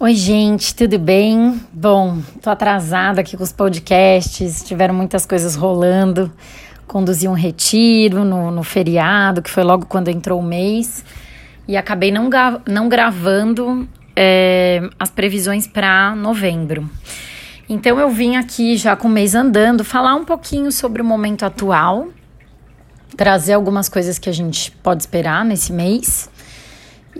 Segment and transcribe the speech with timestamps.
[0.00, 1.60] Oi, gente, tudo bem?
[1.72, 6.32] Bom, tô atrasada aqui com os podcasts, tiveram muitas coisas rolando.
[6.86, 11.04] Conduzi um retiro no, no feriado, que foi logo quando entrou o mês,
[11.66, 12.30] e acabei não,
[12.64, 16.88] não gravando é, as previsões para novembro.
[17.68, 21.44] Então eu vim aqui já com o mês andando falar um pouquinho sobre o momento
[21.44, 22.06] atual,
[23.16, 26.30] trazer algumas coisas que a gente pode esperar nesse mês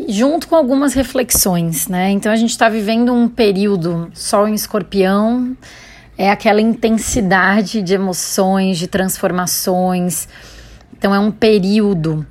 [0.06, 2.10] junto com algumas reflexões, né?
[2.10, 5.56] Então a gente está vivendo um período Sol em Escorpião,
[6.16, 10.28] é aquela intensidade de emoções, de transformações.
[10.96, 12.26] Então é um período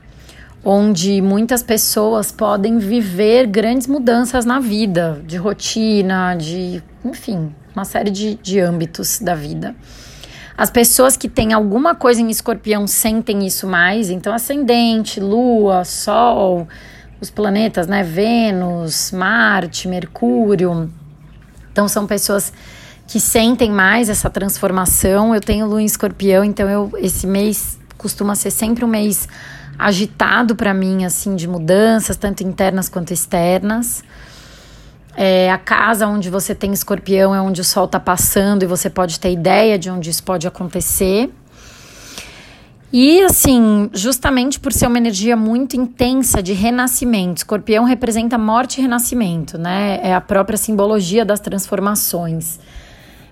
[0.63, 8.11] onde muitas pessoas podem viver grandes mudanças na vida, de rotina, de, enfim, uma série
[8.11, 9.73] de, de âmbitos da vida.
[10.57, 16.67] As pessoas que têm alguma coisa em escorpião sentem isso mais, então ascendente, lua, sol,
[17.19, 18.03] os planetas, né?
[18.03, 20.91] Vênus, Marte, Mercúrio.
[21.71, 22.53] Então são pessoas
[23.07, 25.33] que sentem mais essa transformação.
[25.33, 29.27] Eu tenho lua em escorpião, então eu esse mês costuma ser sempre um mês
[29.77, 34.03] agitado para mim, assim, de mudanças, tanto internas quanto externas.
[35.15, 38.89] É, a casa onde você tem escorpião é onde o sol está passando e você
[38.89, 41.31] pode ter ideia de onde isso pode acontecer.
[42.91, 48.81] E assim, justamente por ser uma energia muito intensa de renascimento, escorpião representa morte e
[48.81, 49.99] renascimento, né?
[50.01, 52.59] É a própria simbologia das transformações.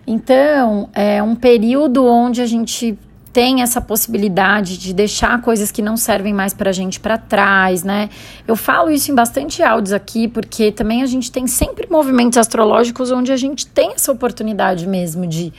[0.05, 2.97] Então, é um período onde a gente
[3.31, 7.83] tem essa possibilidade de deixar coisas que não servem mais para a gente para trás,
[7.83, 8.09] né?
[8.47, 13.11] Eu falo isso em bastante áudios aqui, porque também a gente tem sempre movimentos astrológicos
[13.11, 15.51] onde a gente tem essa oportunidade mesmo de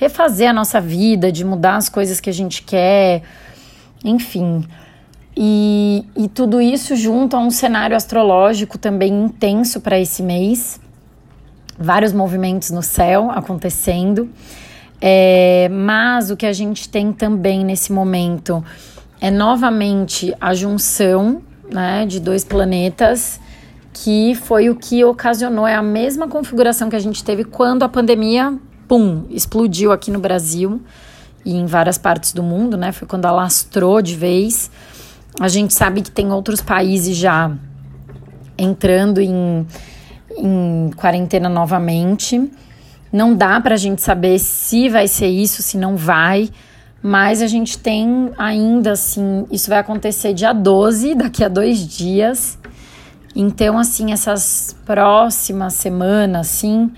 [0.00, 3.20] refazer a nossa vida, de mudar as coisas que a gente quer,
[4.02, 4.64] enfim.
[5.36, 10.80] E, e tudo isso junto a um cenário astrológico também intenso para esse mês,
[11.78, 14.30] vários movimentos no céu acontecendo.
[15.02, 18.64] É, mas o que a gente tem também nesse momento
[19.20, 23.38] é novamente a junção né, de dois planetas,
[23.92, 27.88] que foi o que ocasionou, é a mesma configuração que a gente teve quando a
[27.88, 28.58] pandemia
[28.90, 30.82] pum, explodiu aqui no Brasil
[31.44, 32.90] e em várias partes do mundo, né?
[32.90, 34.68] Foi quando alastrou de vez.
[35.38, 37.52] A gente sabe que tem outros países já
[38.58, 39.64] entrando em,
[40.36, 42.50] em quarentena novamente.
[43.12, 46.50] Não dá para a gente saber se vai ser isso, se não vai,
[47.00, 52.58] mas a gente tem ainda assim, isso vai acontecer dia 12, daqui a dois dias.
[53.36, 56.90] Então, assim, essas próximas semanas, assim,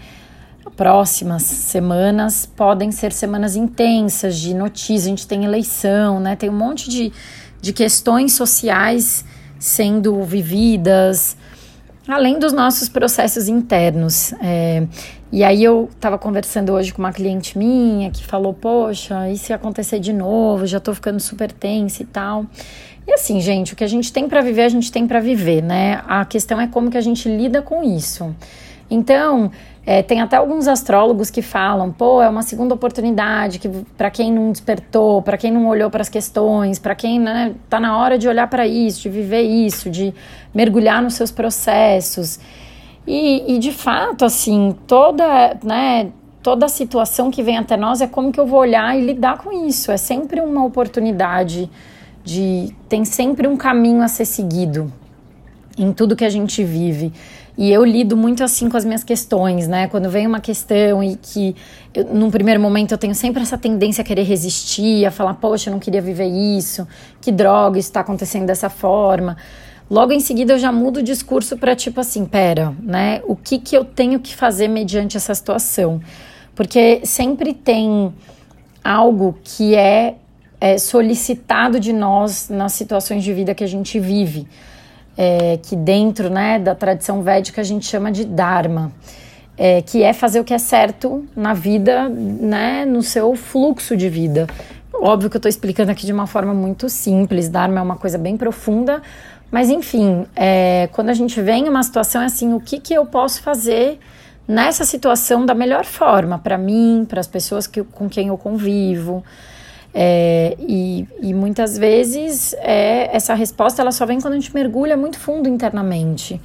[0.77, 5.06] próximas semanas podem ser semanas intensas de notícias.
[5.06, 6.37] A gente tem eleição, né?
[6.37, 7.12] Tem um monte de,
[7.60, 9.25] de questões sociais
[9.59, 11.37] sendo vividas,
[12.09, 14.32] além dos nossos processos internos.
[14.41, 14.87] É,
[15.31, 19.53] e aí eu estava conversando hoje com uma cliente minha que falou, poxa, e se
[19.53, 20.66] acontecer de novo?
[20.66, 22.47] Já estou ficando super tensa e tal.
[23.06, 25.62] E assim, gente, o que a gente tem para viver, a gente tem para viver,
[25.62, 26.03] né?
[26.06, 28.34] A questão é como que a gente lida com isso.
[28.91, 29.50] Então,
[29.84, 34.32] é, tem até alguns astrólogos que falam, pô, é uma segunda oportunidade que para quem
[34.32, 38.16] não despertou, para quem não olhou para as questões, para quem né, tá na hora
[38.16, 40.15] de olhar para isso, de viver isso, de
[40.54, 42.38] mergulhar nos seus processos.
[43.04, 48.31] E, e de fato, assim, toda, né, toda situação que vem até nós é como
[48.31, 49.91] que eu vou olhar e lidar com isso.
[49.91, 51.69] É sempre uma oportunidade
[52.22, 54.93] de tem sempre um caminho a ser seguido
[55.78, 57.12] em tudo que a gente vive.
[57.56, 59.87] E eu lido muito assim com as minhas questões, né?
[59.87, 61.55] Quando vem uma questão e que,
[61.93, 65.69] eu, num primeiro momento, eu tenho sempre essa tendência a querer resistir, a falar, poxa,
[65.69, 66.88] eu não queria viver isso,
[67.21, 69.37] que droga, isso está acontecendo dessa forma.
[69.91, 73.21] Logo em seguida, eu já mudo o discurso para tipo assim: pera, né?
[73.27, 76.00] O que, que eu tenho que fazer mediante essa situação?
[76.55, 78.15] Porque sempre tem
[78.82, 80.15] algo que é,
[80.59, 84.49] é solicitado de nós nas situações de vida que a gente vive
[85.17, 88.93] é, que dentro né, da tradição védica a gente chama de Dharma,
[89.56, 94.09] é, que é fazer o que é certo na vida, né, no seu fluxo de
[94.09, 94.47] vida.
[94.94, 98.19] Óbvio que eu estou explicando aqui de uma forma muito simples, Dharma é uma coisa
[98.19, 99.03] bem profunda,
[99.50, 102.94] mas enfim, é, quando a gente vem em uma situação é assim, o que, que
[102.94, 103.99] eu posso fazer
[104.47, 109.23] nessa situação da melhor forma para mim, para as pessoas que, com quem eu convivo.
[109.94, 114.97] É, e, e, muitas vezes é, essa resposta ela só vem quando a gente mergulha
[114.97, 116.41] muito fundo internamente.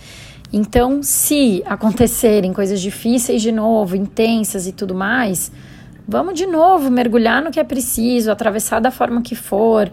[0.52, 5.52] Então, se acontecerem coisas difíceis de novo, intensas e tudo mais,
[6.08, 9.92] vamos de novo mergulhar no que é preciso, atravessar da forma que for,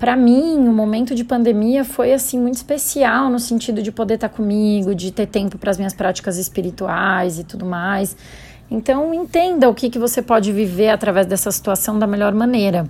[0.00, 4.30] para mim, o momento de pandemia foi assim muito especial no sentido de poder estar
[4.30, 8.16] tá comigo, de ter tempo para as minhas práticas espirituais e tudo mais.
[8.70, 12.88] Então, entenda o que, que você pode viver através dessa situação da melhor maneira.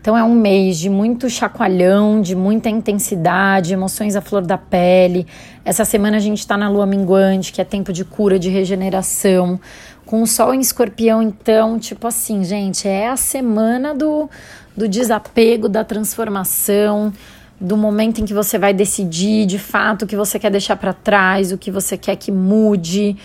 [0.00, 5.26] Então, é um mês de muito chacoalhão, de muita intensidade, emoções à flor da pele.
[5.64, 9.60] Essa semana a gente está na lua minguante, que é tempo de cura, de regeneração.
[10.04, 14.30] Com o sol em escorpião, então, tipo assim, gente, é a semana do
[14.76, 17.12] do desapego, da transformação,
[17.58, 20.92] do momento em que você vai decidir de fato o que você quer deixar para
[20.92, 23.16] trás, o que você quer que mude.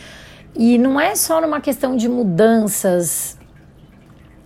[0.56, 3.38] E não é só numa questão de mudanças.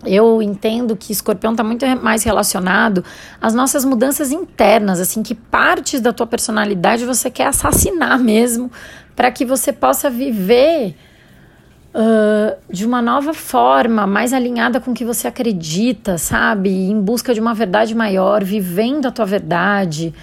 [0.04, 3.04] Eu entendo que escorpião está muito mais relacionado
[3.40, 8.70] às nossas mudanças internas, assim, que partes da tua personalidade você quer assassinar mesmo,
[9.16, 10.94] para que você possa viver
[11.96, 16.70] uh, de uma nova forma, mais alinhada com o que você acredita, sabe?
[16.70, 20.14] Em busca de uma verdade maior, vivendo a tua verdade.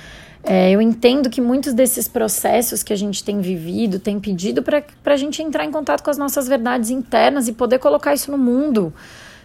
[0.44, 4.84] É, eu entendo que muitos desses processos que a gente tem vivido têm pedido para
[5.06, 8.38] a gente entrar em contato com as nossas verdades internas e poder colocar isso no
[8.38, 8.94] mundo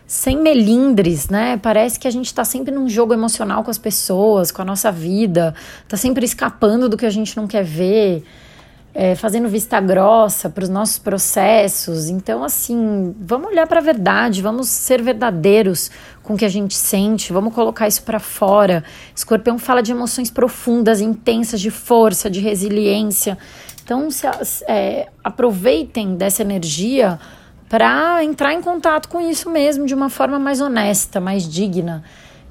[0.09, 1.59] sem melindres, né?
[1.59, 4.91] Parece que a gente está sempre num jogo emocional com as pessoas, com a nossa
[4.91, 5.55] vida,
[5.85, 8.25] está sempre escapando do que a gente não quer ver
[9.01, 12.09] é, fazendo vista grossa para os nossos processos.
[12.09, 15.89] Então, assim, vamos olhar para a verdade, vamos ser verdadeiros
[16.21, 18.83] com o que a gente sente, vamos colocar isso para fora.
[19.15, 23.39] Escorpião fala de emoções profundas, intensas, de força, de resiliência.
[23.85, 24.27] Então, se,
[24.67, 27.21] é, aproveitem dessa energia
[27.69, 32.03] para entrar em contato com isso mesmo de uma forma mais honesta, mais digna.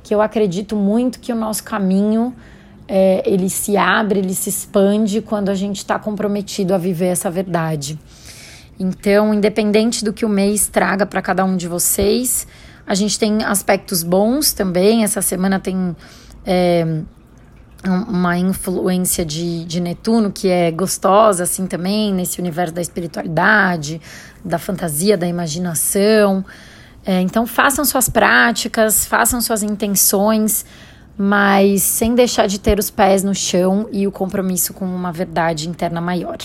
[0.01, 2.33] Que eu acredito muito que o nosso caminho
[2.87, 7.29] é, ele se abre, ele se expande quando a gente está comprometido a viver essa
[7.29, 7.99] verdade.
[8.79, 12.47] Então, independente do que o mês traga para cada um de vocês,
[12.85, 15.03] a gente tem aspectos bons também.
[15.03, 15.95] Essa semana tem
[16.45, 17.01] é,
[18.07, 23.99] uma influência de, de Netuno que é gostosa, assim também, nesse universo da espiritualidade,
[24.45, 26.45] da fantasia, da imaginação.
[27.05, 30.65] É, então, façam suas práticas, façam suas intenções
[31.17, 35.67] mas sem deixar de ter os pés no chão e o compromisso com uma verdade
[35.67, 36.37] interna maior.